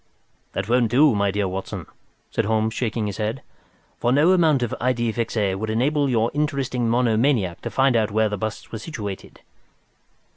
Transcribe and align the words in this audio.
"That 0.53 0.67
won't 0.67 0.89
do, 0.89 1.13
my 1.13 1.29
dear 1.29 1.47
Watson," 1.47 1.85
said 2.31 2.45
Holmes, 2.45 2.73
shaking 2.73 3.05
his 3.05 3.17
head, 3.17 3.43
"for 3.99 4.11
no 4.11 4.31
amount 4.31 4.63
of 4.63 4.73
idée 4.81 5.13
fixe 5.13 5.37
would 5.55 5.69
enable 5.69 6.09
your 6.09 6.31
interesting 6.33 6.89
monomaniac 6.89 7.61
to 7.61 7.69
find 7.69 7.95
out 7.95 8.09
where 8.09 8.27
these 8.27 8.39
busts 8.39 8.71
were 8.71 8.79
situated." 8.79 9.41